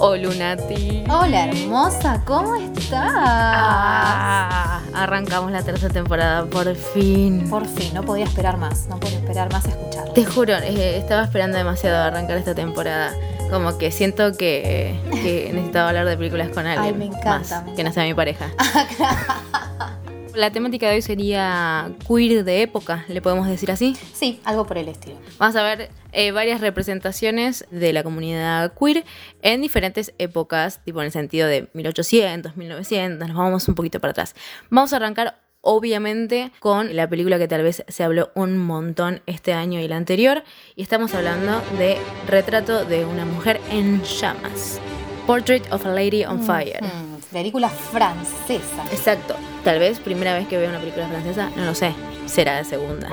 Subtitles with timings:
[0.00, 1.02] Hola, Nati.
[1.10, 3.10] Hola, hermosa, ¿cómo estás?
[3.16, 7.50] Ah, arrancamos la tercera temporada, por fin.
[7.50, 10.12] Por fin, no podía esperar más, no podía esperar más a escucharlo.
[10.12, 13.12] Te juro, eh, estaba esperando demasiado a arrancar esta temporada.
[13.50, 16.96] Como que siento que, que necesitaba hablar de películas con alguien.
[16.96, 18.50] me encanta, más que no sea mi pareja.
[20.34, 23.96] La temática de hoy sería queer de época, le podemos decir así.
[24.12, 25.16] Sí, algo por el estilo.
[25.38, 29.04] Vamos a ver eh, varias representaciones de la comunidad queer
[29.42, 34.12] en diferentes épocas, tipo en el sentido de 1800, 1900, nos vamos un poquito para
[34.12, 34.34] atrás.
[34.70, 39.52] Vamos a arrancar obviamente con la película que tal vez se habló un montón este
[39.52, 40.44] año y el anterior,
[40.76, 44.80] y estamos hablando de Retrato de una mujer en llamas.
[45.26, 46.82] Portrait of a Lady on Fire.
[46.82, 48.84] Mm, película francesa.
[48.90, 49.36] Exacto.
[49.62, 51.92] Tal vez primera vez que veo una película francesa, no lo sé,
[52.24, 53.10] será de segunda.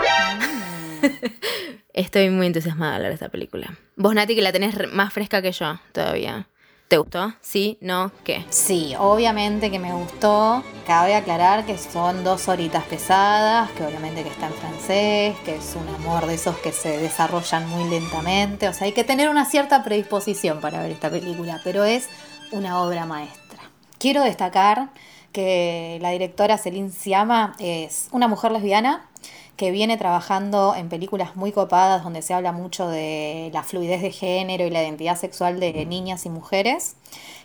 [1.95, 3.73] Estoy muy entusiasmada de hablar esta película.
[3.95, 6.49] Vos, Nati, que la tenés más fresca que yo todavía.
[6.89, 7.33] ¿Te gustó?
[7.39, 7.77] ¿Sí?
[7.79, 8.11] ¿No?
[8.25, 8.43] ¿Qué?
[8.49, 10.61] Sí, obviamente que me gustó.
[10.85, 15.73] Cabe aclarar que son dos horitas pesadas, que obviamente que está en francés, que es
[15.77, 18.67] un amor de esos que se desarrollan muy lentamente.
[18.67, 22.09] O sea, hay que tener una cierta predisposición para ver esta película, pero es
[22.51, 23.61] una obra maestra.
[23.99, 24.89] Quiero destacar
[25.31, 29.09] que la directora Celine Siama es una mujer lesbiana
[29.57, 34.11] que viene trabajando en películas muy copadas donde se habla mucho de la fluidez de
[34.11, 36.95] género y la identidad sexual de niñas y mujeres,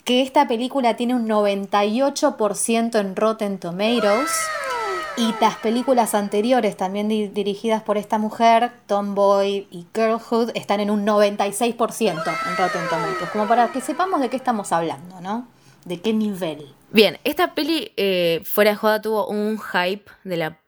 [0.04, 4.30] que esta película tiene un 98% en Rotten Tomatoes
[5.16, 10.90] y las películas anteriores también di- dirigidas por esta mujer, Tomboy y Girlhood, están en
[10.90, 15.46] un 96% en Rotten Tomatoes, como para que sepamos de qué estamos hablando, ¿no?
[15.84, 16.74] De qué nivel.
[16.90, 20.58] Bien, esta peli, eh, fuera de joda, tuvo un hype de la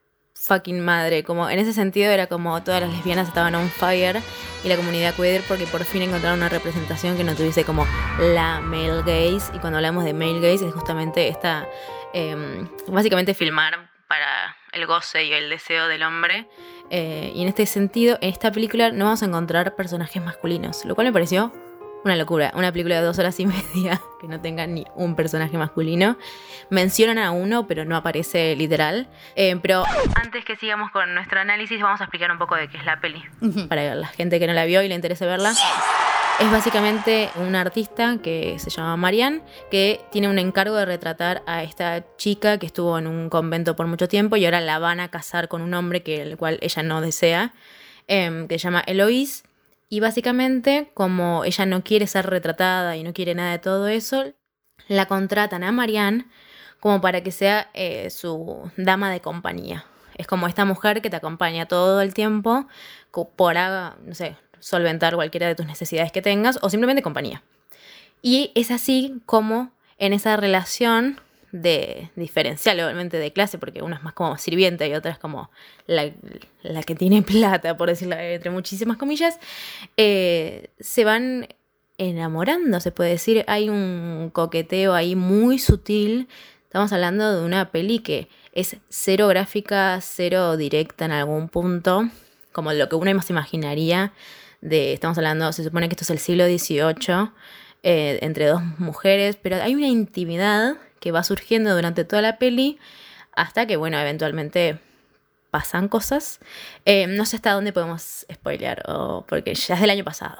[0.42, 1.22] fucking madre.
[1.22, 4.20] Como en ese sentido era como todas las lesbianas estaban on fire
[4.64, 7.86] y la comunidad queer porque por fin encontraron una representación que no tuviese como
[8.18, 9.54] la male gaze.
[9.54, 11.68] Y cuando hablamos de male gaze es justamente esta,
[12.12, 16.48] eh, básicamente filmar para el goce y el deseo del hombre.
[16.90, 20.94] Eh, y en este sentido, en esta película no vamos a encontrar personajes masculinos, lo
[20.94, 21.52] cual me pareció
[22.04, 22.52] una locura.
[22.54, 26.16] Una película de dos horas y media que no tenga ni un personaje masculino.
[26.70, 29.08] Mencionan a uno, pero no aparece literal.
[29.36, 32.78] Eh, pero antes que sigamos con nuestro análisis, vamos a explicar un poco de qué
[32.78, 33.22] es la peli.
[33.68, 35.52] Para la gente que no la vio y le interese verla.
[36.40, 41.62] Es básicamente una artista que se llama Marianne, que tiene un encargo de retratar a
[41.62, 45.08] esta chica que estuvo en un convento por mucho tiempo y ahora la van a
[45.08, 47.52] casar con un hombre que el cual ella no desea,
[48.08, 49.44] em, que se llama Eloise.
[49.92, 54.24] Y básicamente, como ella no quiere ser retratada y no quiere nada de todo eso,
[54.88, 56.24] la contratan a Marianne
[56.80, 59.84] como para que sea eh, su dama de compañía.
[60.16, 62.66] Es como esta mujer que te acompaña todo el tiempo
[63.36, 67.42] para, no sé, solventar cualquiera de tus necesidades que tengas o simplemente compañía.
[68.22, 71.20] Y es así como en esa relación
[71.52, 75.50] de diferencial, obviamente, de clase, porque una es más como sirvienta y otra es como
[75.86, 76.10] la,
[76.62, 79.38] la que tiene plata, por decirlo entre muchísimas comillas,
[79.96, 81.46] eh, se van
[81.98, 83.44] enamorando, se puede decir.
[83.46, 86.28] Hay un coqueteo ahí muy sutil.
[86.64, 92.08] Estamos hablando de una peli que es cero gráfica, cero directa en algún punto,
[92.52, 94.12] como lo que uno más imaginaría.
[94.62, 97.30] De, estamos hablando, se supone que esto es el siglo XVIII,
[97.82, 102.78] eh, entre dos mujeres, pero hay una intimidad que va surgiendo durante toda la peli
[103.32, 104.78] hasta que, bueno, eventualmente
[105.50, 106.40] pasan cosas.
[106.86, 110.38] Eh, no sé hasta dónde podemos spoilear, o, porque ya es del año pasado,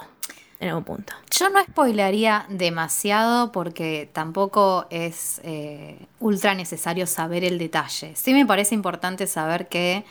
[0.61, 1.13] en algún punto.
[1.39, 8.15] Yo no spoilaría demasiado porque tampoco es eh, ultra necesario saber el detalle.
[8.15, 10.05] Sí me parece importante saber que,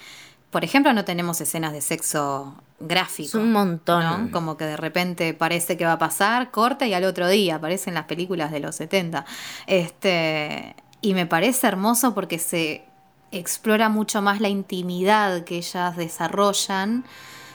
[0.51, 2.55] por ejemplo, no tenemos escenas de sexo
[2.87, 3.27] gráfico.
[3.29, 4.03] Es un montón.
[4.25, 4.31] ¿no?
[4.31, 7.93] Como que de repente parece que va a pasar, corta y al otro día, aparecen
[7.93, 9.25] las películas de los 70.
[9.67, 12.85] Este, y me parece hermoso porque se
[13.31, 17.05] explora mucho más la intimidad que ellas desarrollan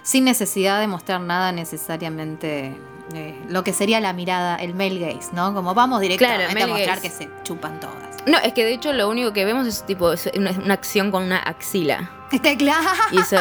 [0.02, 2.74] sin necesidad de mostrar nada necesariamente
[3.14, 5.52] eh, lo que sería la mirada, el male gaze, ¿no?
[5.54, 7.08] Como vamos directamente Claro, a mostrar gaze.
[7.08, 7.96] que se chupan todas.
[8.26, 11.10] No, es que de hecho lo único que vemos es tipo es una, una acción
[11.10, 12.10] con una axila.
[12.32, 13.36] Este, claro, Y eso,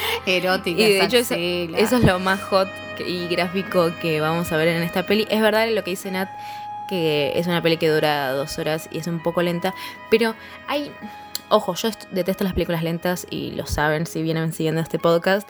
[0.26, 0.80] erótica.
[0.82, 2.68] y de hecho eso, eso es lo más hot
[3.06, 5.26] y gráfico que vamos a ver en esta peli.
[5.30, 6.28] Es verdad lo que dice Nat,
[6.88, 9.74] que es una peli que dura dos horas y es un poco lenta,
[10.10, 10.34] pero
[10.68, 10.90] hay...
[11.48, 15.48] Ojo, yo est- detesto las películas lentas y lo saben si vienen siguiendo este podcast,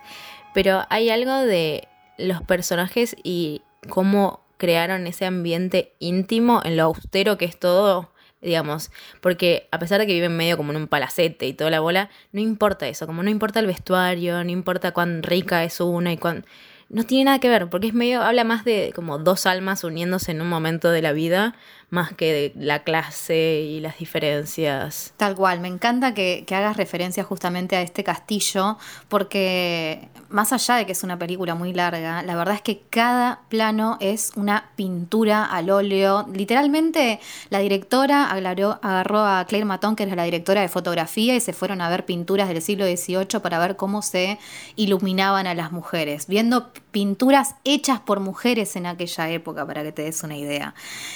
[0.52, 1.88] pero hay algo de
[2.18, 8.10] los personajes y cómo crearon ese ambiente íntimo en lo austero que es todo,
[8.40, 8.90] digamos,
[9.20, 12.10] porque a pesar de que viven medio como en un palacete y toda la bola,
[12.32, 16.16] no importa eso, como no importa el vestuario, no importa cuán rica es una y
[16.16, 16.44] cuán...
[16.88, 20.30] No tiene nada que ver, porque es medio, habla más de como dos almas uniéndose
[20.30, 21.56] en un momento de la vida,
[21.96, 25.14] más que de la clase y las diferencias.
[25.16, 28.76] Tal cual, me encanta que, que hagas referencia justamente a este castillo,
[29.08, 33.40] porque más allá de que es una película muy larga, la verdad es que cada
[33.48, 36.26] plano es una pintura al óleo.
[36.32, 41.40] Literalmente, la directora agarró, agarró a Claire Maton, que era la directora de fotografía, y
[41.40, 44.38] se fueron a ver pinturas del siglo XVIII para ver cómo se
[44.76, 50.00] iluminaban a las mujeres, viendo pinturas hechas por mujeres en aquella época, para que te
[50.00, 50.72] des una idea.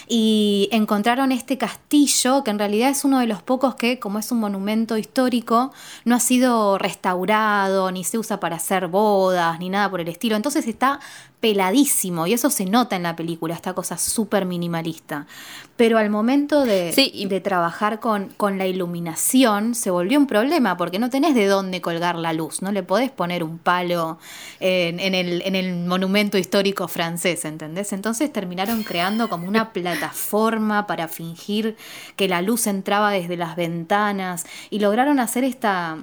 [0.08, 4.30] Y encontraron este castillo, que en realidad es uno de los pocos que, como es
[4.30, 5.72] un monumento histórico,
[6.04, 10.36] no ha sido restaurado, ni se usa para hacer bodas, ni nada por el estilo.
[10.36, 11.00] Entonces está
[11.40, 15.26] peladísimo, y eso se nota en la película, esta cosa súper minimalista.
[15.78, 20.26] Pero al momento de, Sí, y- de trabajar con, con la iluminación, se volvió un
[20.26, 24.18] problema, porque no tenés de dónde colgar la luz, no le podés poner un palo
[24.60, 27.92] en, en el, en el monumento histórico francés, ¿entendés?
[27.92, 31.76] Entonces terminaron creando como una plataforma para fingir
[32.16, 35.98] que la luz entraba desde las ventanas y lograron hacer esta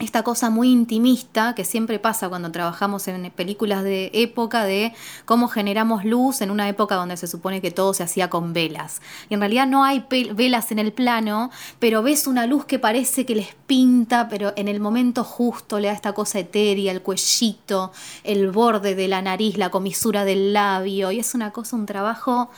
[0.00, 4.92] esta cosa muy intimista que siempre pasa cuando trabajamos en películas de época de
[5.24, 9.02] cómo generamos luz en una época donde se supone que todo se hacía con velas.
[9.28, 10.04] Y en realidad no hay
[10.34, 11.50] velas en el plano,
[11.80, 15.88] pero ves una luz que parece que les pinta, pero en el momento justo le
[15.88, 17.92] da esta cosa etérea, el cuellito,
[18.22, 22.50] el borde de la nariz, la comisura del labio, y es una cosa, un trabajo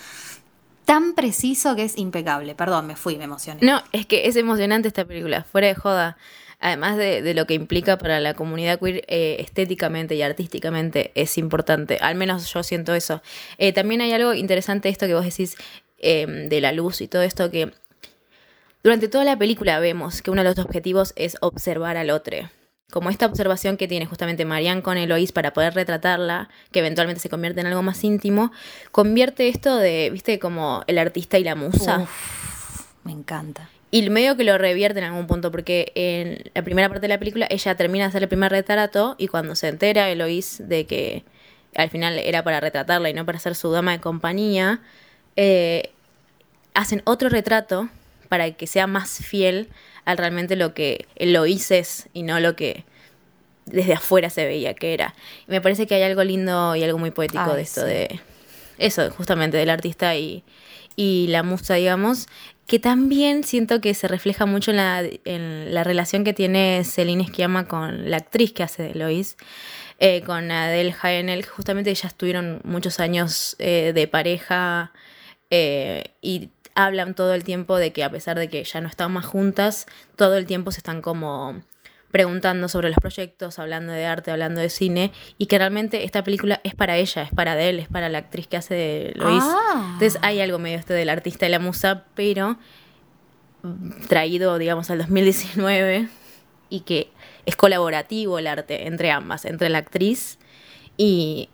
[0.84, 2.54] tan preciso que es impecable.
[2.54, 3.60] Perdón, me fui, me emocioné.
[3.62, 6.16] No, es que es emocionante esta película, fuera de joda.
[6.60, 11.38] Además de, de lo que implica para la comunidad queer eh, estéticamente y artísticamente es
[11.38, 11.98] importante.
[12.02, 13.22] Al menos yo siento eso.
[13.56, 15.56] Eh, también hay algo interesante esto que vos decís
[15.98, 17.72] eh, de la luz y todo esto que
[18.82, 22.36] durante toda la película vemos que uno de los objetivos es observar al otro.
[22.90, 27.28] Como esta observación que tiene justamente Marianne con Eloís para poder retratarla, que eventualmente se
[27.28, 28.52] convierte en algo más íntimo,
[28.90, 32.00] convierte esto de, viste, como el artista y la musa.
[32.00, 33.68] Uf, me encanta.
[33.92, 37.18] Y medio que lo revierte en algún punto, porque en la primera parte de la
[37.18, 41.24] película ella termina de hacer el primer retrato y cuando se entera Eloís de que
[41.74, 44.80] al final era para retratarla y no para ser su dama de compañía,
[45.36, 45.90] eh,
[46.74, 47.88] hacen otro retrato
[48.28, 49.68] para que sea más fiel
[50.04, 52.84] a realmente lo que Eloís es y no lo que
[53.66, 55.14] desde afuera se veía que era.
[55.48, 57.88] Y me parece que hay algo lindo y algo muy poético Ay, de esto, sí.
[57.88, 58.20] de
[58.78, 60.44] eso, justamente del artista y,
[61.00, 62.28] y la musa, digamos,
[62.66, 67.26] que también siento que se refleja mucho en la, en la relación que tiene Celine
[67.26, 69.38] Sciamma con la actriz que hace de Lois,
[69.98, 74.92] eh, con Adele Haenel, justamente ellas tuvieron muchos años eh, de pareja
[75.48, 79.10] eh, y hablan todo el tiempo de que a pesar de que ya no están
[79.10, 81.62] más juntas, todo el tiempo se están como
[82.10, 86.60] preguntando sobre los proyectos, hablando de arte, hablando de cine, y que realmente esta película
[86.64, 89.42] es para ella, es para Adele, es para la actriz que hace de Lois.
[89.44, 89.90] Ah.
[89.94, 92.58] Entonces hay algo medio este del artista y la musa, pero
[93.62, 96.08] mm, traído, digamos, al 2019
[96.68, 97.10] y que
[97.46, 100.38] es colaborativo el arte entre ambas, entre la actriz
[100.96, 101.48] y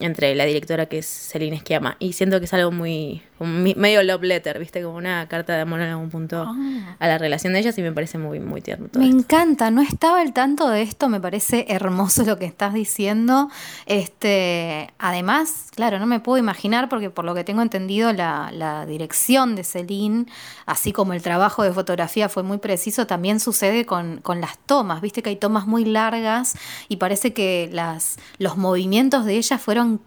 [0.00, 1.96] entre la directora que es Celine Sciamma.
[1.98, 4.82] Y siento que es algo muy, mi- medio love letter, ¿viste?
[4.82, 6.96] Como una carta de amor en algún punto Ah.
[6.98, 9.18] a la relación de ellas y me parece muy, muy tierno todo Me esto.
[9.20, 13.48] encanta, no estaba al tanto de esto, me parece hermoso lo que estás diciendo.
[13.86, 18.86] Este, además, claro, no me puedo imaginar porque por lo que tengo entendido la, la
[18.86, 20.26] dirección de Celine,
[20.66, 25.00] así como el trabajo de fotografía fue muy preciso, también sucede con, con las tomas,
[25.00, 26.56] viste que hay tomas muy largas
[26.88, 30.00] y parece que las, los movimientos de ella fueron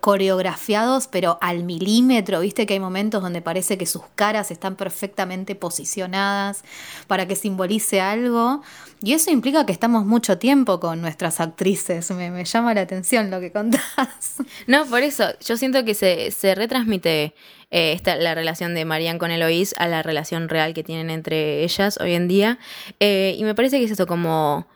[0.00, 5.54] coreografiados, pero al milímetro, viste que hay momentos donde parece que sus caras están perfectamente
[5.54, 6.62] posicionadas
[7.06, 8.62] para que simbolice algo.
[9.02, 12.10] Y eso implica que estamos mucho tiempo con nuestras actrices.
[12.10, 13.82] Me, llama la atención lo que contás.
[14.66, 17.34] No, por eso, yo siento que se, se retransmite
[17.70, 21.98] eh, la relación de Marianne con Eloís a la relación real que tienen entre ellas
[22.00, 22.58] hoy en día.
[23.00, 24.66] Eh, y me parece que es eso como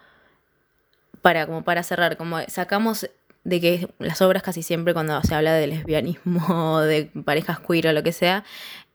[1.20, 3.08] para, como para cerrar, como sacamos
[3.46, 7.92] de que las obras casi siempre cuando se habla de lesbianismo, de parejas queer o
[7.92, 8.44] lo que sea,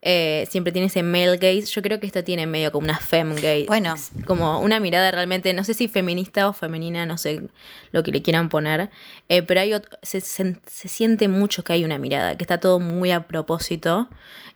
[0.01, 1.65] eh, siempre tiene ese male gaze.
[1.67, 3.65] Yo creo que esta tiene medio como una fem gaze.
[3.67, 3.95] Bueno.
[4.25, 7.43] Como una mirada realmente, no sé si feminista o femenina, no sé
[7.91, 8.89] lo que le quieran poner.
[9.29, 12.79] eh, pero hay se, se- se siente mucho que hay una mirada, que está todo
[12.79, 14.09] muy a propósito.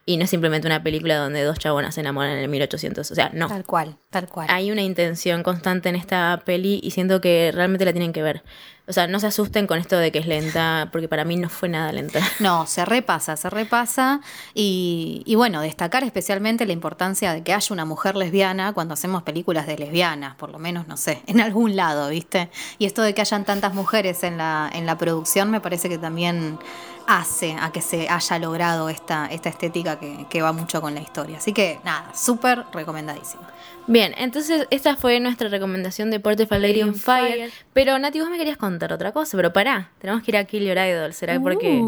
[0.07, 3.09] Y no es simplemente una película donde dos chabonas se enamoran en el 1800.
[3.09, 3.47] O sea, no.
[3.47, 4.47] Tal cual, tal cual.
[4.51, 8.43] Hay una intención constante en esta peli y siento que realmente la tienen que ver.
[8.87, 11.49] O sea, no se asusten con esto de que es lenta, porque para mí no
[11.49, 12.19] fue nada lenta.
[12.39, 14.21] No, se repasa, se repasa.
[14.53, 19.23] Y, y bueno, destacar especialmente la importancia de que haya una mujer lesbiana cuando hacemos
[19.23, 22.51] películas de lesbianas, por lo menos, no sé, en algún lado, ¿viste?
[22.77, 25.97] Y esto de que hayan tantas mujeres en la, en la producción me parece que
[25.97, 26.59] también
[27.07, 31.01] hace a que se haya logrado esta, esta estética que, que va mucho con la
[31.01, 31.37] historia.
[31.37, 33.43] Así que nada, súper recomendadísimo.
[33.87, 36.19] Bien, entonces esta fue nuestra recomendación de
[36.59, 37.51] Lady on Fire.
[37.73, 40.63] Pero Nati, vos me querías contar otra cosa, pero pará, tenemos que ir a Kill
[40.65, 41.13] Your Idol.
[41.13, 41.81] ¿Será porque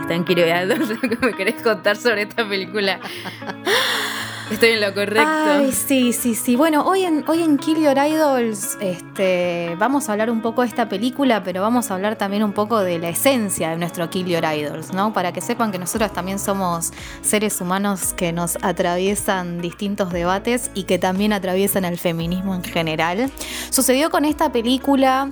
[0.00, 2.98] está en Kill Your Idol lo que me querés contar sobre esta película?
[4.50, 5.22] Estoy en lo correcto.
[5.26, 6.56] Ay, sí, sí, sí.
[6.56, 10.68] Bueno, hoy en, hoy en Kill Your Idols este, vamos a hablar un poco de
[10.68, 14.26] esta película, pero vamos a hablar también un poco de la esencia de nuestro Kill
[14.26, 15.12] Your Idols, ¿no?
[15.12, 20.84] Para que sepan que nosotros también somos seres humanos que nos atraviesan distintos debates y
[20.84, 23.30] que también atraviesan el feminismo en general.
[23.70, 25.30] Sucedió con esta película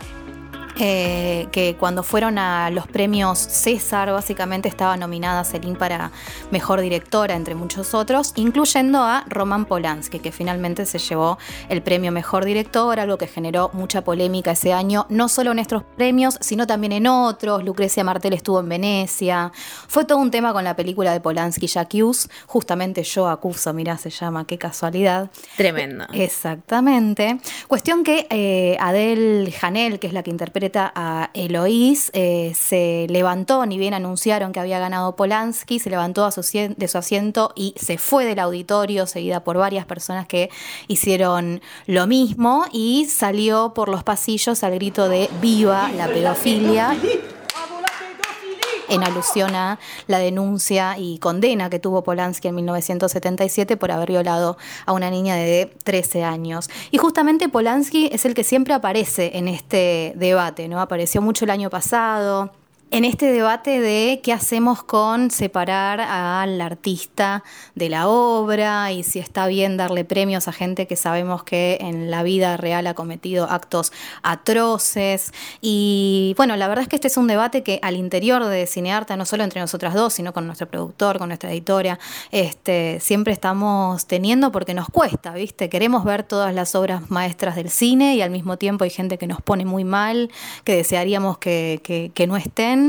[0.78, 6.12] eh, que cuando fueron a los premios César, básicamente estaba nominada Celine para
[6.50, 12.12] mejor directora, entre muchos otros, incluyendo a Roman Polanski, que finalmente se llevó el premio
[12.12, 16.66] mejor director, algo que generó mucha polémica ese año, no solo en estos premios, sino
[16.66, 17.64] también en otros.
[17.64, 19.52] Lucrecia Martel estuvo en Venecia.
[19.88, 24.10] Fue todo un tema con la película de Polanski, Jacques, justamente yo acuso, mirá, se
[24.10, 25.30] llama, qué casualidad.
[25.56, 26.06] Tremendo.
[26.12, 27.40] Exactamente.
[27.66, 30.59] Cuestión que eh, Adele Janel, que es la que interpreta
[30.94, 36.88] a Eloís, eh, se levantó, ni bien anunciaron que había ganado Polanski, se levantó de
[36.88, 40.50] su asiento y se fue del auditorio, seguida por varias personas que
[40.88, 46.96] hicieron lo mismo, y salió por los pasillos al grito de ¡Viva la pedofilia!
[48.90, 54.59] En alusión a la denuncia y condena que tuvo Polanski en 1977 por haber violado
[54.87, 56.68] a una niña de 13 años.
[56.90, 60.80] Y justamente Polanski es el que siempre aparece en este debate, ¿no?
[60.80, 62.50] Apareció mucho el año pasado.
[62.92, 67.44] En este debate de qué hacemos con separar al artista
[67.76, 72.11] de la obra y si está bien darle premios a gente que sabemos que en
[72.11, 73.92] la vida real ha cometido actos
[74.25, 75.32] atroces.
[75.61, 79.16] Y bueno, la verdad es que este es un debate que al interior de Cinearta,
[79.16, 82.00] no solo entre nosotras dos, sino con nuestro productor, con nuestra editora,
[82.32, 85.68] este, siempre estamos teniendo porque nos cuesta, ¿viste?
[85.68, 89.28] Queremos ver todas las obras maestras del cine y al mismo tiempo hay gente que
[89.28, 90.28] nos pone muy mal,
[90.64, 92.79] que desearíamos que, que- que no estén.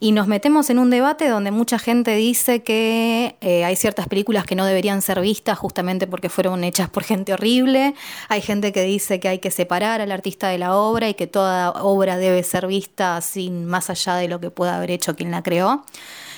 [0.00, 4.44] Y nos metemos en un debate donde mucha gente dice que eh, hay ciertas películas
[4.44, 7.94] que no deberían ser vistas justamente porque fueron hechas por gente horrible.
[8.28, 11.26] Hay gente que dice que hay que separar al artista de la obra y que
[11.26, 15.30] toda obra debe ser vista sin más allá de lo que pueda haber hecho quien
[15.30, 15.84] la creó.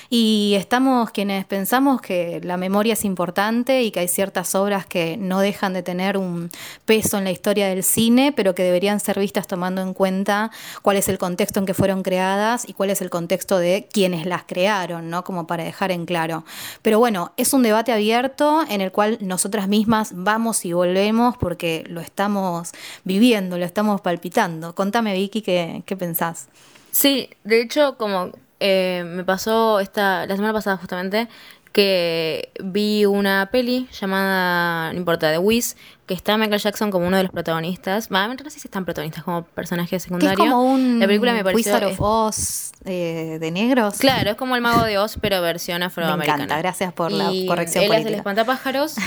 [0.09, 5.17] Y estamos quienes pensamos que la memoria es importante y que hay ciertas obras que
[5.17, 6.49] no dejan de tener un
[6.85, 10.97] peso en la historia del cine, pero que deberían ser vistas tomando en cuenta cuál
[10.97, 14.43] es el contexto en que fueron creadas y cuál es el contexto de quienes las
[14.43, 15.23] crearon, ¿no?
[15.23, 16.45] Como para dejar en claro.
[16.81, 21.83] Pero bueno, es un debate abierto en el cual nosotras mismas vamos y volvemos porque
[21.87, 22.71] lo estamos
[23.03, 24.75] viviendo, lo estamos palpitando.
[24.75, 26.47] Contame, Vicky, ¿qué, qué pensás?
[26.91, 31.27] Sí, de hecho, como eh, me pasó esta, la semana pasada justamente,
[31.71, 37.17] que vi una peli llamada, no importa, The Wiz, que está Michael Jackson como uno
[37.17, 38.07] de los protagonistas.
[38.13, 41.43] Va, no sé si están protagonistas como personaje Que es como un la película me
[41.43, 41.73] pareció...
[41.73, 43.97] Wizard of Oz eh, de negros.
[43.97, 46.43] Claro, es como el mago de Oz, pero versión Me afroamericana.
[46.45, 48.17] encanta, gracias por la Y corrección él es el política.
[48.19, 48.95] espantapájaros.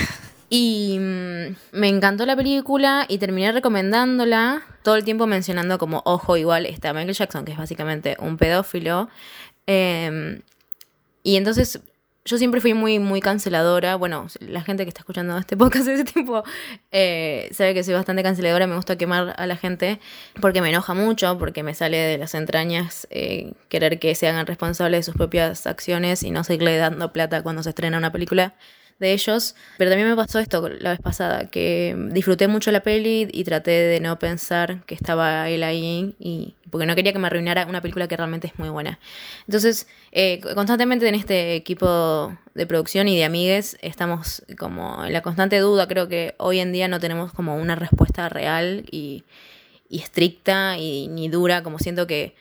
[0.51, 6.35] Y mm, me encantó la película y terminé recomendándola todo el tiempo mencionando como, ojo,
[6.35, 9.07] igual está Michael Jackson, que es básicamente un pedófilo.
[9.67, 10.41] Eh,
[11.21, 11.79] y entonces
[12.25, 13.97] yo siempre fui muy, muy canceladora.
[13.97, 16.43] Bueno, la gente que está escuchando este podcast de ese tiempo
[16.91, 18.65] eh, sabe que soy bastante canceladora.
[18.65, 19.99] Me gusta quemar a la gente
[20.41, 24.47] porque me enoja mucho, porque me sale de las entrañas eh, querer que se hagan
[24.47, 28.55] responsables de sus propias acciones y no seguirle dando plata cuando se estrena una película
[28.99, 29.55] de ellos.
[29.77, 33.71] Pero también me pasó esto la vez pasada, que disfruté mucho la peli y traté
[33.71, 37.81] de no pensar que estaba él ahí y porque no quería que me arruinara una
[37.81, 38.99] película que realmente es muy buena.
[39.47, 45.21] Entonces, eh, constantemente en este equipo de producción y de amigues estamos como en la
[45.21, 45.87] constante duda.
[45.87, 49.23] Creo que hoy en día no tenemos como una respuesta real y,
[49.87, 52.35] y estricta y ni dura, como siento que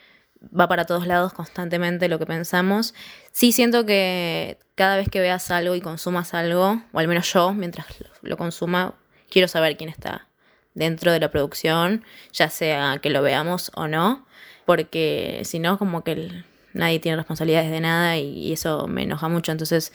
[0.58, 2.94] va para todos lados constantemente lo que pensamos.
[3.38, 7.54] Sí siento que cada vez que veas algo y consumas algo, o al menos yo,
[7.54, 7.86] mientras
[8.20, 8.96] lo consuma,
[9.30, 10.26] quiero saber quién está
[10.74, 12.02] dentro de la producción,
[12.32, 14.26] ya sea que lo veamos o no,
[14.66, 16.42] porque si no, como que
[16.72, 19.52] nadie tiene responsabilidades de nada y, eso me enoja mucho.
[19.52, 19.92] Entonces,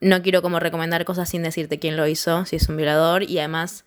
[0.00, 3.38] no quiero como recomendar cosas sin decirte quién lo hizo, si es un violador, y
[3.38, 3.84] además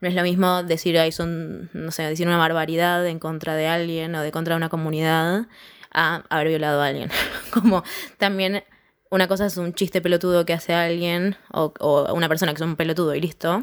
[0.00, 3.66] no es lo mismo decir, ahí son, no sé, decir una barbaridad en contra de
[3.66, 5.48] alguien o de contra de una comunidad
[5.94, 7.10] a haber violado a alguien.
[7.50, 7.84] como
[8.18, 8.64] también
[9.10, 12.68] una cosa es un chiste pelotudo que hace alguien o, o una persona que es
[12.68, 13.62] un pelotudo y listo,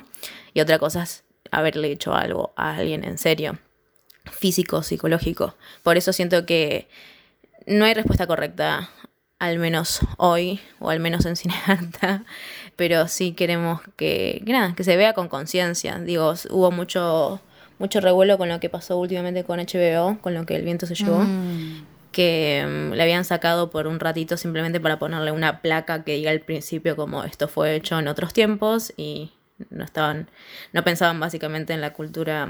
[0.54, 3.60] y otra cosa es haberle hecho algo a alguien en serio,
[4.24, 5.56] físico, psicológico.
[5.84, 6.88] Por eso siento que
[7.68, 8.90] no hay respuesta correcta,
[9.40, 12.24] al menos hoy, o al menos en Cinearta,
[12.76, 16.00] pero sí queremos que, que, que se vea con conciencia.
[16.00, 17.42] Digo, hubo mucho,
[17.78, 20.96] mucho revuelo con lo que pasó últimamente con HBO, con lo que el viento se
[20.96, 21.20] llevó.
[21.20, 21.86] Mm.
[22.12, 26.32] Que mm, le habían sacado por un ratito simplemente para ponerle una placa que diga
[26.32, 29.32] al principio como esto fue hecho en otros tiempos y
[29.70, 30.30] no estaban,
[30.74, 32.50] no pensaban básicamente en la cultura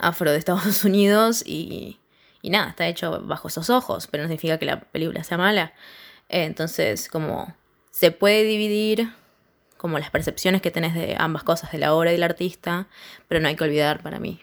[0.00, 2.00] afro de Estados Unidos y,
[2.42, 5.72] y nada, está hecho bajo esos ojos, pero no significa que la película sea mala.
[6.28, 7.54] entonces, como
[7.90, 9.12] se puede dividir
[9.76, 12.88] como las percepciones que tenés de ambas cosas, de la obra y del artista,
[13.28, 14.40] pero no hay que olvidar para mí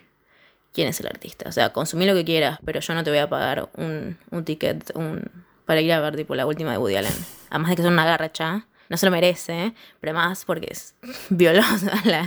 [0.74, 1.50] quién es el artista.
[1.50, 4.46] O sea, consumí lo que quieras, pero yo no te voy a pagar un, un
[4.46, 5.30] ticket un,
[5.66, 7.14] para ir a ver tipo la última de Woody Allen.
[7.50, 10.96] Además de que son una garracha no se lo merece, pero más porque es,
[11.30, 11.62] violó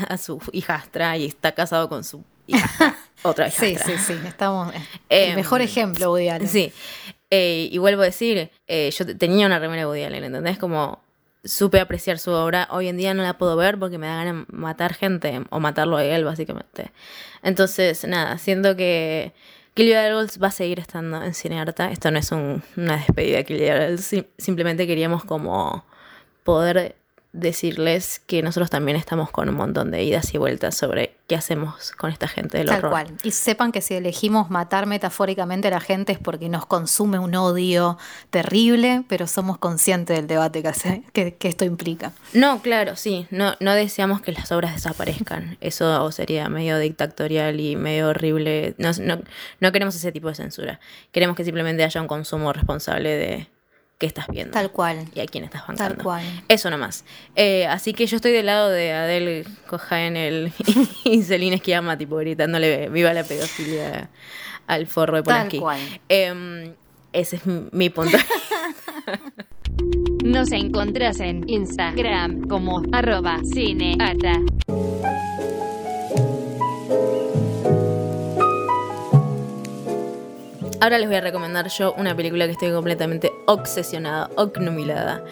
[0.08, 3.84] a, su hijastra y está casado con su hija, otra hijastra.
[3.84, 4.72] Sí, sí, sí, estamos...
[5.10, 6.48] el em, mejor ejemplo, Woody Allen.
[6.48, 6.72] Sí,
[7.28, 10.56] eh, y vuelvo a decir, eh, yo tenía una remera de Woody Allen, ¿entendés?
[10.56, 11.03] Como
[11.44, 14.46] supe apreciar su obra, hoy en día no la puedo ver porque me da ganas
[14.48, 16.90] matar gente o matarlo a él, básicamente.
[17.42, 19.32] Entonces, nada, siento que...
[19.74, 21.90] Kill Adults va a seguir estando en Cinearta.
[21.90, 24.14] Esto no es una despedida de Kill Adults.
[24.38, 25.84] Simplemente queríamos como
[26.44, 26.94] poder
[27.34, 31.90] decirles que nosotros también estamos con un montón de idas y vueltas sobre qué hacemos
[31.92, 33.08] con esta gente del Tal cual.
[33.24, 37.34] Y sepan que si elegimos matar metafóricamente a la gente es porque nos consume un
[37.34, 37.98] odio
[38.30, 40.62] terrible, pero somos conscientes del debate
[41.12, 42.12] que, que, esto implica.
[42.34, 43.26] No, claro, sí.
[43.30, 45.58] No, no deseamos que las obras desaparezcan.
[45.60, 48.76] Eso sería medio dictatorial y medio horrible.
[48.78, 49.20] No, no,
[49.58, 50.78] no queremos ese tipo de censura.
[51.10, 53.48] Queremos que simplemente haya un consumo responsable de
[54.04, 54.52] qué estás viendo.
[54.52, 55.06] Tal cual.
[55.14, 55.94] Y a quién estás bancando.
[55.94, 56.44] Tal cual.
[56.48, 57.04] Eso nomás.
[57.36, 59.46] Eh, así que yo estoy del lado de Adele
[60.00, 60.52] el
[61.04, 64.10] y Celine Esquiama, tipo gritándole viva la pedofilia
[64.66, 65.56] al forro de Polanski.
[65.56, 65.80] Tal cual.
[66.08, 66.74] Em,
[67.12, 68.18] ese es mi punto.
[70.24, 74.40] Nos encontrás en Instagram como arroba cineata.
[80.84, 85.24] Ahora les voy a recomendar yo una película que estoy completamente obsesionada, obnubilada.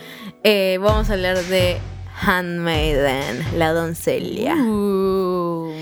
[0.44, 1.76] Eh, vamos a hablar de
[2.22, 4.54] Handmaiden, La Doncella.
[4.54, 5.74] Uh.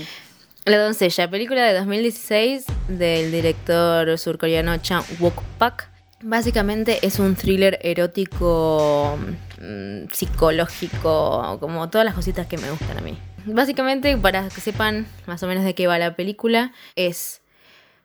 [0.65, 5.89] La Doncella, película de 2016 del director surcoreano Chan Wook-pak.
[6.21, 9.17] Básicamente es un thriller erótico,
[9.61, 13.17] mm, psicológico, como todas las cositas que me gustan a mí.
[13.45, 17.40] Básicamente, para que sepan más o menos de qué va la película, es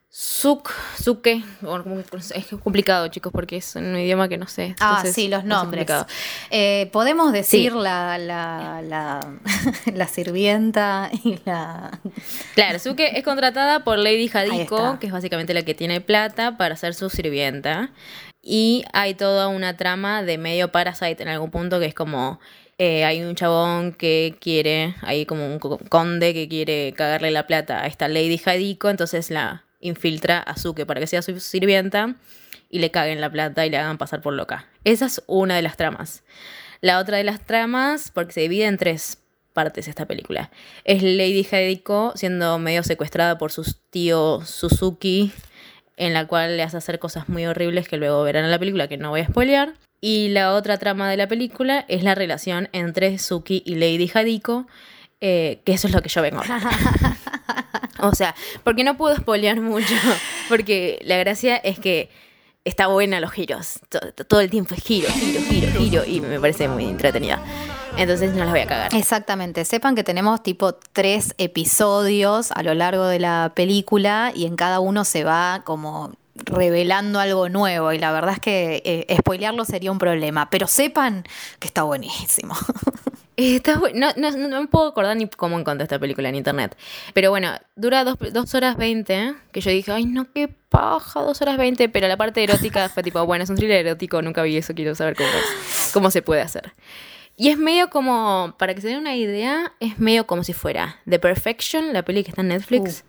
[0.09, 1.45] Suk, Suke,
[2.35, 4.75] es complicado chicos porque es un idioma que no sé.
[4.81, 5.87] Ah, sí, los nombres.
[6.51, 9.21] Eh, Podemos decir la, la, la,
[9.95, 12.01] la, sirvienta y la...
[12.55, 16.77] Claro, Suke es contratada por Lady Hadiko, que es básicamente la que tiene plata para
[16.77, 17.91] ser su sirvienta.
[18.41, 22.41] Y hay toda una trama de medio parasite en algún punto que es como...
[22.79, 27.83] Eh, hay un chabón que quiere, hay como un conde que quiere cagarle la plata
[27.83, 32.15] a esta Lady Hadiko, entonces la infiltra a Suke para que sea su sirvienta
[32.71, 34.67] y le caguen la plata y le hagan pasar por loca.
[34.85, 36.25] Esa es una de las tramas.
[36.81, 39.19] La otra de las tramas, porque se divide en tres
[39.53, 40.51] partes esta película,
[40.85, 45.33] es Lady Hadiko siendo medio secuestrada por su tío Suzuki,
[45.97, 48.89] en la cual le hace hacer cosas muy horribles que luego verán en la película,
[48.89, 49.75] que no voy a spoilear.
[50.01, 54.67] Y la otra trama de la película es la relación entre Suki y Lady Hadiko,
[55.23, 56.43] eh, que eso es lo que yo vengo
[58.01, 59.95] O sea, porque no puedo spoilear mucho,
[60.49, 62.11] porque la gracia es que
[62.65, 63.81] está buena los giros.
[64.29, 67.41] Todo, el tiempo es giro, giro, giro, giro, y me parece muy entretenida.
[67.97, 68.95] Entonces no las voy a cagar.
[68.95, 69.65] Exactamente.
[69.65, 74.81] Sepan que tenemos tipo tres episodios a lo largo de la película y en cada
[74.81, 76.13] uno se va como
[76.45, 81.25] revelando algo nuevo y la verdad es que eh, spoilearlo sería un problema, pero sepan
[81.59, 82.55] que está buenísimo.
[83.39, 86.77] Eh, Está no, no, no me puedo acordar ni cómo encontré esta película en internet.
[87.13, 89.35] Pero bueno, dura dos, dos horas 20.
[89.53, 91.91] Que yo dije, ay, no, qué paja, dos horas 20.
[91.91, 94.95] Pero la parte erótica fue tipo, bueno, es un thriller erótico, nunca vi eso, quiero
[94.95, 96.73] saber cómo es, cómo se puede hacer.
[97.37, 101.01] Y es medio como, para que se den una idea, es medio como si fuera
[101.07, 103.05] The Perfection, la peli que está en Netflix,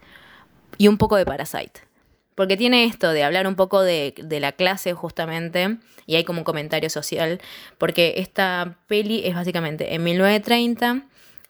[0.78, 1.87] y un poco de Parasite.
[2.38, 6.43] Porque tiene esto de hablar un poco de, la clase justamente, y hay como un
[6.43, 7.41] comentario social,
[7.80, 11.02] porque esta peli es básicamente en 1930,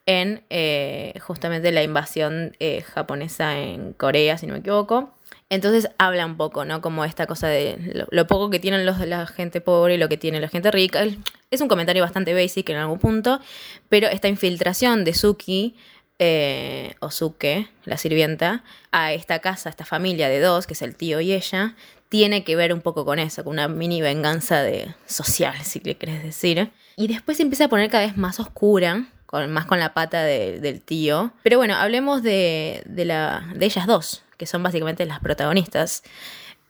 [0.06, 5.14] en eh, justamente la invasión eh, japonesa en Corea, si no me equivoco.
[5.50, 6.80] Entonces habla un poco, ¿no?
[6.80, 10.16] Como esta cosa de lo, poco que tienen los la gente pobre y lo que
[10.16, 11.04] tiene la gente rica.
[11.52, 13.42] Es un comentario bastante basic en algún punto,
[13.90, 15.76] pero esta infiltración de Suki
[16.20, 20.96] eh, Osuke, la sirvienta, a esta casa, a esta familia de dos, que es el
[20.96, 21.76] tío y ella,
[22.10, 25.96] tiene que ver un poco con eso, con una mini venganza de social, si le
[25.96, 26.72] querés decir.
[26.96, 30.24] Y después se empieza a poner cada vez más oscura, con, más con la pata
[30.24, 31.32] de- del tío.
[31.44, 36.04] Pero bueno, hablemos de, de, la, de ellas dos, que son básicamente las protagonistas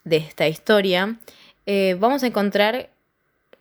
[0.03, 1.15] de esta historia.
[1.65, 2.89] Eh, vamos a encontrar,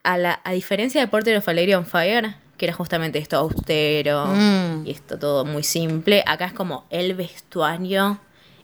[0.03, 3.36] a, la, a diferencia de Porter of a Lady on Fire, que era justamente esto
[3.36, 4.86] austero Mm.
[4.86, 8.18] y esto todo muy simple, acá es como el vestuario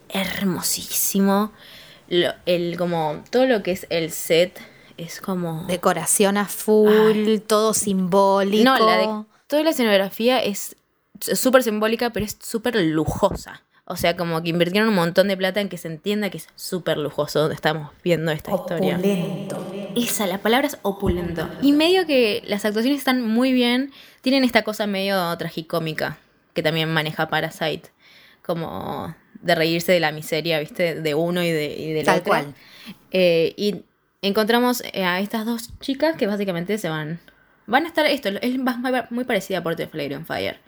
[0.08, 1.52] hermosísimo.
[2.08, 4.60] Lo- el, como todo lo que es el set
[4.96, 5.64] es como...
[5.66, 8.64] Decoración a full, todo simbólico.
[8.64, 10.76] No, la de, toda la escenografía es
[11.20, 13.62] súper simbólica, pero es súper lujosa.
[13.92, 16.48] O sea, como que invirtieron un montón de plata en que se entienda que es
[16.56, 18.98] súper lujoso donde estamos viendo esta historia.
[19.94, 21.46] Esa, la palabra es opulento.
[21.60, 23.92] Y medio que las actuaciones están muy bien.
[24.22, 26.18] Tienen esta cosa medio tragicómica
[26.54, 27.90] que también maneja Parasite.
[28.42, 30.94] Como de reírse de la miseria, ¿viste?
[31.00, 32.30] De uno y, de, y del Tal otro.
[32.30, 32.54] cual.
[33.10, 33.82] Eh, y
[34.22, 37.20] encontramos eh, a estas dos chicas que básicamente se van.
[37.66, 38.06] Van a estar.
[38.06, 38.56] Esto es
[39.10, 40.58] muy parecida a Portrait Lady on Fire.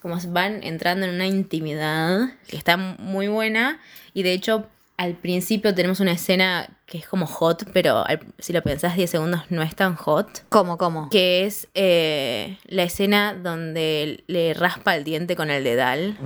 [0.00, 3.78] Como van entrando en una intimidad que está muy buena.
[4.14, 8.52] Y de hecho, al principio tenemos una escena que es como hot, pero al- si
[8.52, 10.42] lo pensás 10 segundos no es tan hot.
[10.48, 11.08] ¿Cómo, cómo?
[11.10, 16.18] Que es eh, la escena donde le raspa el diente con el dedal.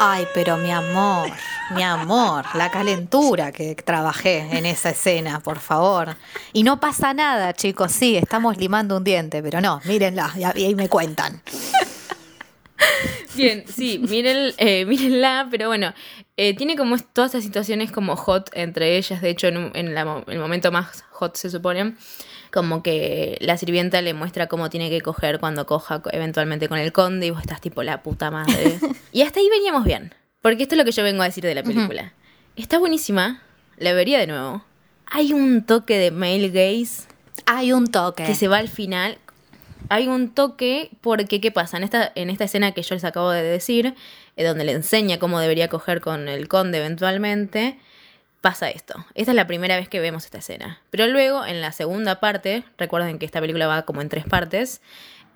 [0.00, 1.28] Ay, pero mi amor,
[1.74, 6.16] mi amor, la calentura que trabajé en esa escena, por favor.
[6.52, 10.74] Y no pasa nada, chicos, sí, estamos limando un diente, pero no, mírenla, y ahí
[10.76, 11.42] me cuentan.
[13.34, 15.92] Bien, sí, miren, eh, mírenla, pero bueno,
[16.36, 20.38] eh, tiene como todas esas situaciones como hot entre ellas, de hecho en, la el
[20.38, 21.94] momento más hot se supone,
[22.52, 26.78] como que la sirvienta le muestra cómo tiene que coger cuando coja co- eventualmente con
[26.78, 28.78] el conde y vos estás tipo la puta madre.
[29.12, 31.54] y hasta ahí veníamos bien, porque esto es lo que yo vengo a decir de
[31.54, 32.12] la película.
[32.56, 33.42] Está buenísima,
[33.76, 34.64] la vería de nuevo.
[35.06, 37.06] Hay un toque de male gaze
[37.46, 38.24] Hay un toque.
[38.24, 39.18] que se va al final.
[39.88, 41.76] Hay un toque porque, ¿qué pasa?
[41.76, 43.94] En esta, en esta escena que yo les acabo de decir,
[44.36, 47.78] eh, donde le enseña cómo debería coger con el conde eventualmente,
[48.40, 49.04] pasa esto.
[49.14, 50.80] Esta es la primera vez que vemos esta escena.
[50.90, 54.80] Pero luego, en la segunda parte, recuerden que esta película va como en tres partes,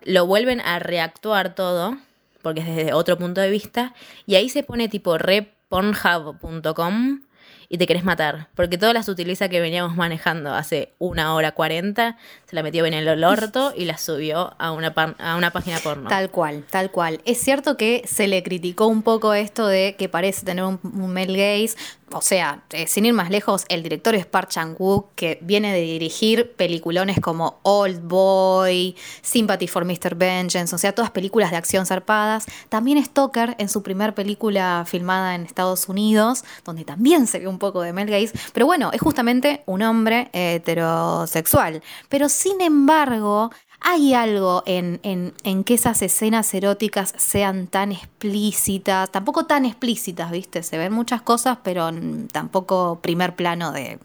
[0.04, 1.96] lo vuelven a reactuar todo,
[2.42, 3.94] porque es desde otro punto de vista,
[4.26, 7.22] y ahí se pone tipo repornhub.com
[7.72, 12.18] y te querés matar, porque todas las utiliza que veníamos manejando hace una hora cuarenta,
[12.44, 15.50] se la metió bien en el orto y la subió a una, pan- a una
[15.52, 16.10] página porno.
[16.10, 17.22] Tal cual, tal cual.
[17.24, 21.14] Es cierto que se le criticó un poco esto de que parece tener un, un
[21.14, 21.78] male gaze.
[22.14, 25.80] O sea, eh, sin ir más lejos, el director es Park Chan-wook, que viene de
[25.80, 30.14] dirigir peliculones como Old Boy, Sympathy for Mr.
[30.14, 32.44] Vengeance, o sea, todas películas de acción zarpadas.
[32.68, 37.58] También Stoker en su primer película filmada en Estados Unidos, donde también se ve un
[37.62, 38.36] poco de male gaze.
[38.52, 41.82] Pero bueno, es justamente un hombre heterosexual.
[42.08, 49.10] Pero sin embargo, hay algo en, en- en que esas escenas eróticas sean tan explícitas,
[49.10, 50.62] tampoco tan explícitas, ¿viste?
[50.62, 51.90] Se ven muchas cosas, pero
[52.32, 53.98] tampoco primer plano de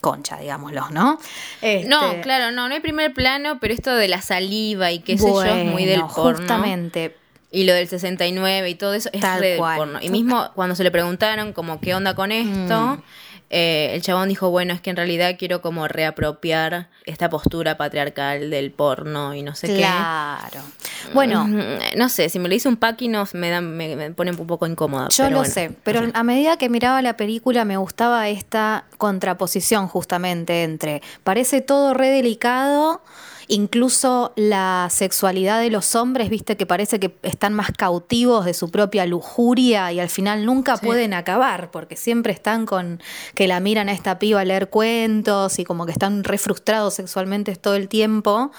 [0.00, 1.04] concha, digámoslo, ¿no?
[1.04, 1.18] No,
[1.62, 5.24] Este, claro, no, no hay primer plano, pero esto de la saliva y qué sé
[5.24, 6.38] yo es muy del bueno, porno.
[6.38, 7.16] Justamente.
[7.54, 9.98] Y lo del 69 y todo eso es Tal re del porno.
[10.02, 13.02] Y mismo cuando se le preguntaron como qué onda con esto, Mm.
[13.50, 18.50] eh, el chabón dijo, bueno, es que en realidad quiero como reapropiar esta postura patriarcal
[18.50, 20.50] del porno y no sé Claro.
[20.52, 21.10] qué.
[21.12, 24.10] Bueno, Mm, No sé, si me lo dice un Paki no, me, da, me, me
[24.10, 25.08] pone un poco incómoda.
[25.10, 26.10] Yo pero lo bueno, sé, no pero sé.
[26.14, 32.08] a medida que miraba la película me gustaba esta contraposición justamente entre parece todo re
[32.08, 33.02] delicado
[33.48, 38.70] incluso la sexualidad de los hombres, viste que parece que están más cautivos de su
[38.70, 43.00] propia lujuria y al final nunca pueden acabar, porque siempre están con
[43.34, 46.94] que la miran a esta piba a leer cuentos y como que están re frustrados
[46.94, 48.50] sexualmente todo el tiempo.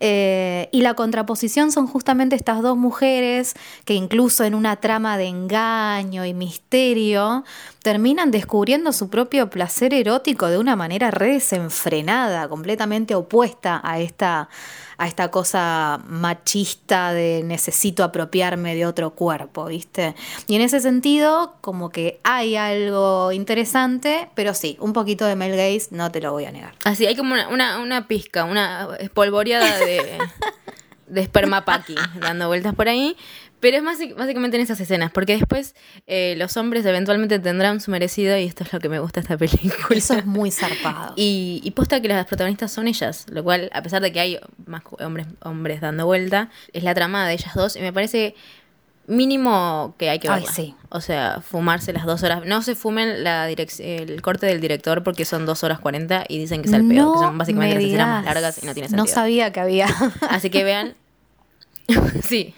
[0.00, 5.26] Eh, y la contraposición son justamente estas dos mujeres que incluso en una trama de
[5.26, 7.44] engaño y misterio
[7.82, 14.31] terminan descubriendo su propio placer erótico de una manera re desenfrenada, completamente opuesta a esta,
[14.40, 20.14] a esta cosa machista de necesito apropiarme de otro cuerpo, ¿viste?
[20.46, 25.52] Y en ese sentido, como que hay algo interesante, pero sí, un poquito de Mel
[25.52, 26.74] Gaze, no te lo voy a negar.
[26.84, 30.18] Así, hay como una, una, una pizca, una espolvoreada de,
[31.06, 33.16] de esperma paqui dando vueltas por ahí.
[33.62, 35.74] Pero es básic- básicamente en esas escenas, porque después
[36.06, 39.24] eh, los hombres eventualmente tendrán su merecido y esto es lo que me gusta de
[39.24, 39.86] esta película.
[39.96, 41.14] Eso es muy zarpado.
[41.16, 44.38] Y, y posta que las protagonistas son ellas, lo cual, a pesar de que hay
[44.66, 48.34] más hombres, hombres dando vuelta, es la trama de ellas dos y me parece
[49.06, 50.52] mínimo que hay que Ay, verla.
[50.52, 50.74] sí.
[50.88, 52.44] O sea, fumarse las dos horas.
[52.44, 56.62] No se fumen la el corte del director porque son dos horas cuarenta y dicen
[56.62, 58.88] que es el peor, que son básicamente me las escenas más largas y no tiene
[58.90, 59.14] No sentido.
[59.14, 59.86] sabía que había.
[60.28, 60.94] Así que vean.
[62.22, 62.54] sí,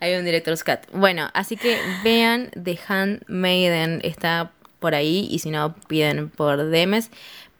[0.00, 0.80] hay un director's cut.
[0.92, 7.10] Bueno, así que vean The Handmaiden, está por ahí y si no piden por Demes.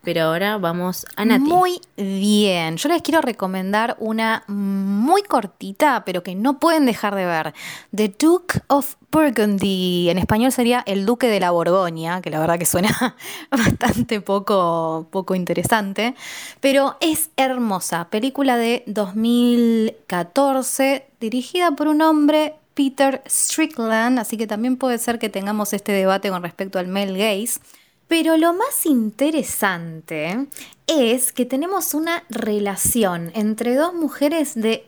[0.04, 1.44] Pero ahora vamos a Nati.
[1.44, 2.76] Muy bien.
[2.76, 7.54] Yo les quiero recomendar una muy cortita, pero que no pueden dejar de ver.
[7.94, 10.10] The Duke of Burgundy.
[10.10, 13.16] En español sería El Duque de la Borgoña, que la verdad que suena
[13.50, 16.14] bastante poco, poco interesante.
[16.60, 18.08] Pero es hermosa.
[18.10, 22.54] Película de 2014, dirigida por un hombre.
[22.74, 27.12] Peter Strickland, así que también puede ser que tengamos este debate con respecto al male
[27.12, 27.60] gaze.
[28.08, 30.46] Pero lo más interesante
[30.86, 34.84] es que tenemos una relación entre dos mujeres de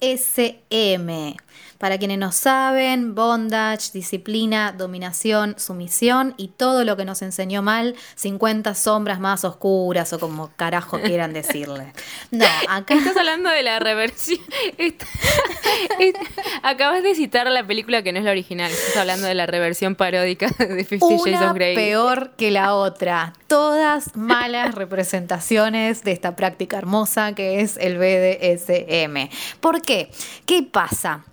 [0.00, 1.36] BDSM.
[1.78, 7.94] Para quienes no saben, bondage, disciplina, dominación, sumisión y todo lo que nos enseñó mal,
[8.14, 11.92] 50 sombras más oscuras o como carajo quieran decirle.
[12.30, 14.40] No, acá Estás hablando de la reversión.
[16.62, 18.70] Acabas de citar la película que no es la original.
[18.70, 21.74] Estás hablando de la reversión paródica de Fifty Shades of Grey.
[21.74, 23.32] peor que la otra.
[23.46, 29.30] Todas malas representaciones de esta práctica hermosa que es el BDSM.
[29.60, 30.10] ¿Por qué?
[30.46, 31.24] ¿Qué pasa?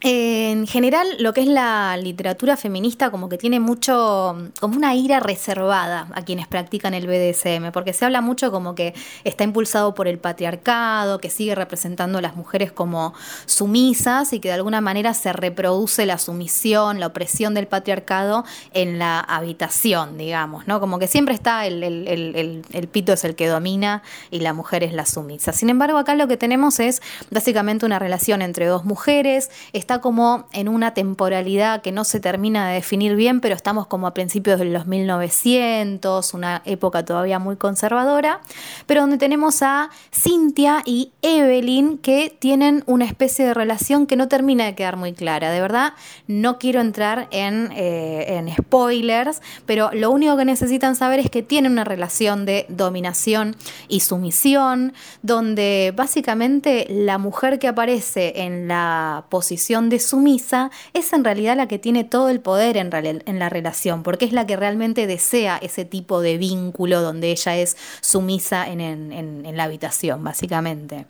[0.00, 5.18] En general, lo que es la literatura feminista como que tiene mucho, como una ira
[5.18, 10.06] reservada a quienes practican el BDSM, porque se habla mucho como que está impulsado por
[10.06, 13.12] el patriarcado, que sigue representando a las mujeres como
[13.46, 19.00] sumisas y que de alguna manera se reproduce la sumisión, la opresión del patriarcado en
[19.00, 20.78] la habitación, digamos, ¿no?
[20.78, 24.52] Como que siempre está el, el- el- el- pito es el que domina y la
[24.52, 25.52] mujer es la sumisa.
[25.52, 29.50] Sin embargo, acá lo que tenemos es básicamente una relación entre dos mujeres,
[29.88, 34.06] está como en una temporalidad que no se termina de definir bien, pero estamos como
[34.06, 38.42] a principios de los 1900, una época todavía muy conservadora,
[38.84, 44.28] pero donde tenemos a Cynthia y Evelyn que tienen una especie de relación que no
[44.28, 45.50] termina de quedar muy clara.
[45.50, 45.94] De verdad,
[46.26, 51.42] no quiero entrar en, eh, en spoilers, pero lo único que necesitan saber es que
[51.42, 53.56] tienen una relación de dominación
[53.88, 61.24] y sumisión, donde básicamente la mujer que aparece en la posición de sumisa es en
[61.24, 65.06] realidad la que tiene todo el poder en, la relación, porque es la que realmente
[65.06, 71.06] desea ese tipo de vínculo donde ella es sumisa en la habitación, básicamente.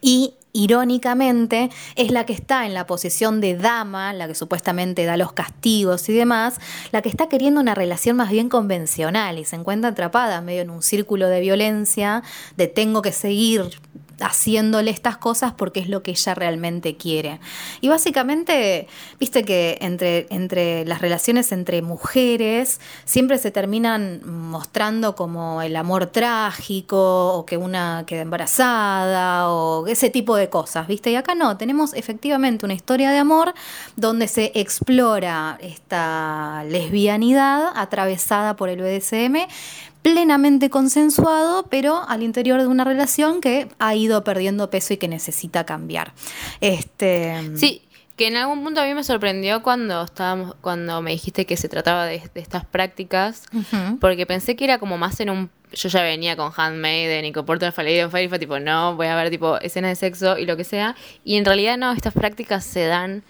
[0.00, 5.16] Y irónicamente es la que está en la posición de dama, la que supuestamente da
[5.16, 6.58] los castigos y demás,
[6.90, 10.70] la que está queriendo una relación más bien convencional y se encuentra atrapada medio en
[10.70, 12.22] un círculo de violencia,
[12.56, 13.70] de tengo que seguir
[14.20, 17.40] haciéndole estas cosas porque es lo que ella realmente quiere.
[17.80, 25.62] Y básicamente, viste que entre, entre las relaciones entre mujeres siempre se terminan mostrando como
[25.62, 31.10] el amor trágico o que una queda embarazada o ese tipo de cosas, viste.
[31.10, 33.54] Y acá no, tenemos efectivamente una historia de amor
[33.96, 39.46] donde se explora esta lesbianidad atravesada por el BDSM
[40.02, 45.08] plenamente consensuado, pero al interior de una relación que ha ido perdiendo peso y que
[45.08, 46.12] necesita cambiar.
[46.60, 47.82] Este, Sí,
[48.16, 51.68] que en algún punto a mí me sorprendió cuando estábamos, cuando me dijiste que se
[51.68, 53.44] trataba de, de estas prácticas,
[54.00, 57.46] porque pensé que era como más en un yo ya venía con Handmaiden y con
[57.46, 60.56] Portal of Fire fue tipo, no, voy a ver tipo escenas de sexo y lo
[60.56, 60.96] que sea.
[61.24, 63.22] Y en realidad no, estas prácticas se dan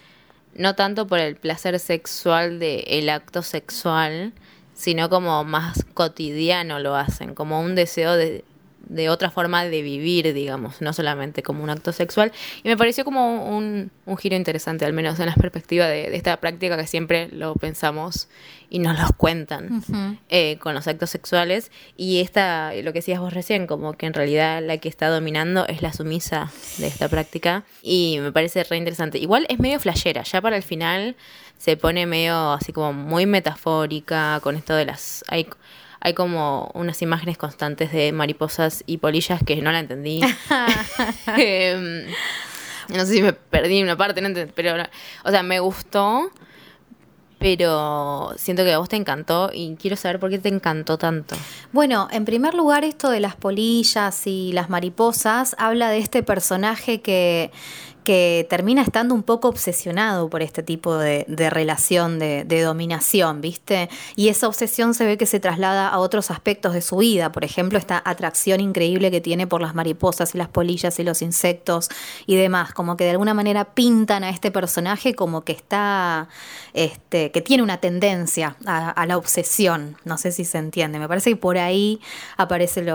[0.55, 4.33] no tanto por el placer sexual del acto sexual,
[4.81, 8.43] sino como más cotidiano lo hacen, como un deseo de,
[8.91, 12.31] de otra forma de vivir, digamos, no solamente como un acto sexual.
[12.63, 16.15] Y me pareció como un, un giro interesante, al menos en la perspectiva de, de
[16.15, 18.27] esta práctica que siempre lo pensamos
[18.71, 19.83] y nos los cuentan
[20.29, 21.71] eh, con los actos sexuales.
[21.97, 25.67] Y esta, lo que decías vos recién, como que en realidad la que está dominando
[25.67, 27.63] es la sumisa de esta práctica.
[27.81, 29.19] Y me parece re interesante.
[29.19, 31.15] Igual es medio flashera, ya para el final
[31.57, 35.23] se pone medio así como muy metafórica con esto de las...
[35.27, 35.47] Hay,
[36.01, 40.21] hay como unas imágenes constantes de mariposas y polillas que no la entendí.
[41.37, 42.05] Em,
[42.89, 44.83] no sé si me perdí una parte, no entendí, pero,
[45.23, 46.31] o sea, me gustó,
[47.37, 51.35] pero siento que a vos te encantó y quiero saber por qué te encantó tanto.
[51.71, 57.01] Bueno, en primer lugar, esto de las polillas y las mariposas habla de este personaje
[57.01, 57.51] que
[58.03, 63.89] que termina estando un poco obsesionado por este tipo de, relación de, dominación, ¿viste?
[64.15, 67.43] Y esa obsesión se ve que se traslada a otros aspectos de su vida, por
[67.43, 71.89] ejemplo, esta atracción increíble que tiene por las mariposas y las polillas y los insectos
[72.25, 76.27] y demás, como que de alguna manera pintan a este personaje como que está,
[76.73, 81.31] este, que tiene una tendencia a, la obsesión, no sé si se entiende, me parece
[81.31, 81.99] que por ahí
[82.37, 82.85] aparece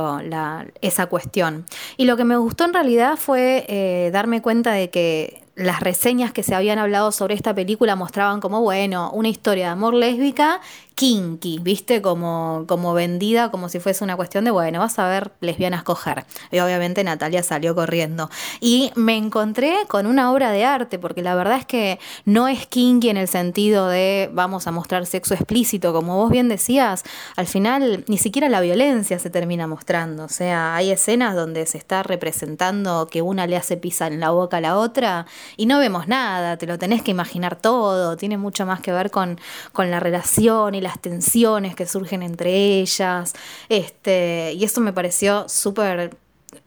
[0.80, 1.64] esa cuestión.
[1.96, 5.80] Y lo que me gustó en realidad fue eh, darme cuenta de que que las
[5.80, 9.94] reseñas que se habían hablado sobre esta película mostraban como, bueno, una historia de amor
[9.94, 10.60] lésbica
[10.96, 12.00] kinky, ¿viste?
[12.00, 16.24] Como, como vendida, como si fuese una cuestión de, bueno, vas a ver lesbianas coger.
[16.50, 18.30] Y obviamente Natalia salió corriendo.
[18.60, 22.66] Y me encontré con una obra de arte, porque la verdad es que no es
[22.66, 27.04] kinky en el sentido de vamos a mostrar sexo explícito, como vos bien decías,
[27.36, 30.24] al final ni siquiera la violencia se termina mostrando.
[30.24, 34.30] O sea, hay escenas donde se está representando que una le hace pisa en la
[34.30, 38.38] boca a la otra y no vemos nada, te lo tenés que imaginar todo, tiene
[38.38, 39.38] mucho más que ver con,
[39.72, 43.34] con la relación y las tensiones que surgen entre ellas.
[43.68, 46.16] Este, y eso me pareció súper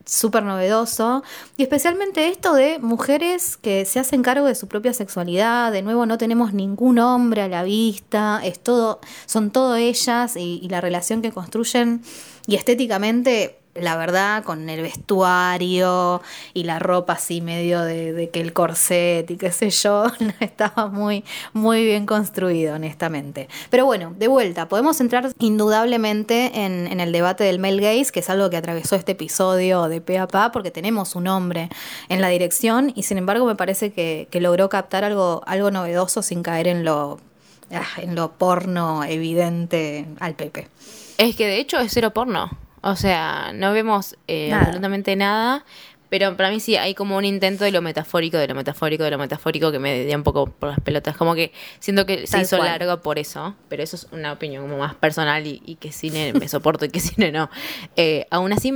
[0.06, 1.24] súper novedoso
[1.56, 6.06] y especialmente esto de mujeres que se hacen cargo de su propia sexualidad, de nuevo
[6.06, 10.82] no tenemos ningún hombre a la vista, es todo, son todo ellas y, y la
[10.82, 12.02] relación que construyen
[12.48, 16.22] y estéticamente la verdad, con el vestuario
[16.54, 20.06] y la ropa así medio de, que el corset y qué sé yo,
[20.40, 23.48] estaba muy, muy bien construido, honestamente.
[23.70, 28.30] Pero bueno, de vuelta, podemos entrar indudablemente en, el debate del male gaze, que es
[28.30, 31.70] algo que atravesó este episodio de pe a pa, porque tenemos un hombre
[32.10, 36.44] en la dirección y sin embargo me parece que, logró captar algo, algo novedoso sin
[36.44, 37.20] caer en lo,
[37.74, 40.70] ah, en lo porno evidente al Pepe.
[41.18, 42.50] Es que de hecho es cero porno.
[42.82, 45.66] O sea, no vemos eh, absolutamente nada,
[46.10, 49.12] pero para mí sí hay como un intento de lo metafórico, de lo metafórico, de
[49.12, 51.16] lo metafórico que me dio un poco por las pelotas.
[51.16, 54.80] Como que siento que se hizo largo por eso, pero eso es una opinión como
[54.80, 57.50] más personal y, que cine me soporto y que cine no.
[57.96, 58.74] Eh, aún así,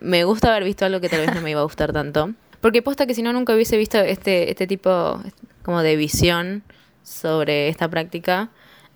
[0.00, 2.32] me gusta haber visto algo que tal vez no me iba a gustar tanto.
[2.60, 5.20] Porque posta que si no nunca hubiese visto este, este tipo
[5.64, 6.62] como de visión
[7.02, 8.50] sobre esta práctica,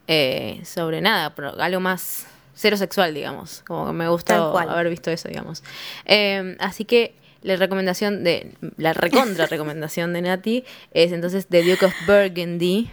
[0.07, 3.63] eh, sobre nada, pero algo más cero sexual, digamos.
[3.65, 5.63] Como que me gusta haber visto eso, digamos.
[6.07, 11.87] Eh, así que la recomendación de, la recontra recomendación de Nati es entonces The Duke
[11.87, 12.91] of Burgundy.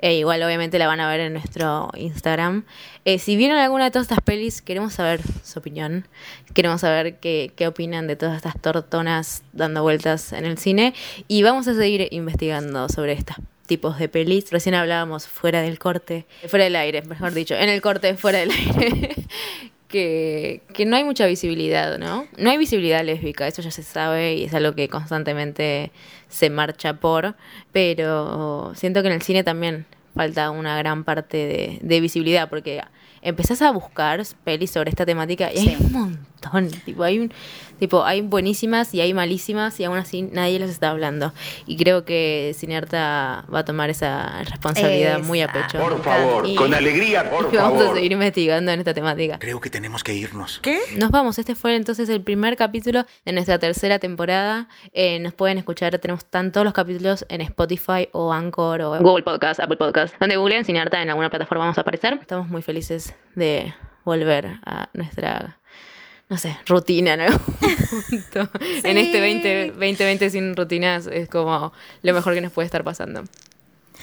[0.00, 2.64] E igual obviamente la van a ver en nuestro Instagram.
[3.04, 6.06] Eh, si vieron alguna de todas estas pelis, queremos saber su opinión.
[6.52, 10.94] Queremos saber qué, qué opinan de todas estas tortonas dando vueltas en el cine.
[11.26, 14.50] Y vamos a seguir investigando sobre estas tipos de pelis.
[14.50, 18.50] Recién hablábamos fuera del corte, fuera del aire, mejor dicho, en el corte, fuera del
[18.50, 19.14] aire,
[19.88, 22.26] que, que no hay mucha visibilidad, ¿no?
[22.36, 25.92] No hay visibilidad lésbica, eso ya se sabe y es algo que constantemente
[26.28, 27.36] se marcha por,
[27.72, 32.82] pero siento que en el cine también falta una gran parte de, de visibilidad, porque
[33.24, 36.70] empezás a buscar pelis sobre esta temática y hay un montón.
[36.84, 37.32] Tipo, hay un,
[37.78, 41.32] tipo, hay buenísimas y hay malísimas y aún así nadie las está hablando.
[41.66, 45.78] Y creo que Cinearta va a tomar esa responsabilidad muy a pecho.
[45.78, 49.38] Por favor, con alegría, por y vamos a seguir investigando en esta temática.
[49.38, 50.60] Creo que tenemos que irnos.
[50.62, 50.78] ¿Qué?
[50.96, 51.38] Nos vamos.
[51.38, 54.68] Este fue entonces el primer capítulo de nuestra tercera temporada.
[54.92, 59.60] Eh, nos pueden escuchar, tenemos todos los capítulos en Spotify o Anchor o Google Podcast,
[59.60, 60.14] Apple Podcast.
[60.18, 62.18] Donde googleen Cinearta en alguna plataforma vamos a aparecer.
[62.20, 65.58] Estamos muy felices de volver a nuestra,
[66.34, 67.38] no sé, rutina en algún
[68.10, 68.50] punto.
[68.82, 71.72] En este 20, 2020 sin rutinas es como
[72.02, 73.22] lo mejor que nos puede estar pasando.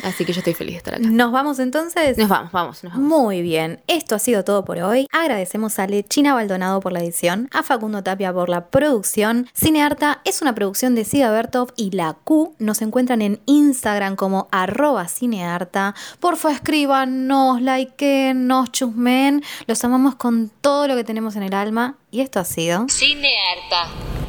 [0.03, 1.03] Así que yo estoy feliz de estar acá.
[1.03, 2.17] ¿Nos vamos entonces?
[2.17, 3.07] Nos vamos, vamos, nos vamos.
[3.07, 5.07] Muy bien, esto ha sido todo por hoy.
[5.11, 9.49] Agradecemos a Lechina Baldonado por la edición, a Facundo Tapia por la producción.
[9.53, 12.55] Cinearta es una producción de Siga Bertov y la Q.
[12.59, 15.95] Nos encuentran en Instagram como arroba cinearta.
[16.19, 19.43] Porfa, escríbanos, likeen, nos chusmen.
[19.67, 21.97] Los amamos con todo lo que tenemos en el alma.
[22.11, 22.87] Y esto ha sido...
[22.89, 24.20] Cinearta.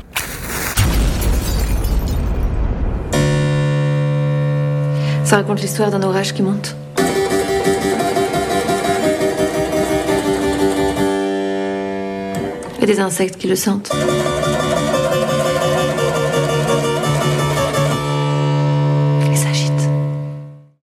[5.32, 6.76] Ça raconte l'histoire d'un orage qui monte.
[12.82, 13.90] Et des insectes qui le sentent.